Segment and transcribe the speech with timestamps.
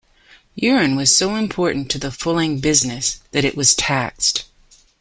[0.55, 4.45] Urine was so important to the fulling business that it was taxed.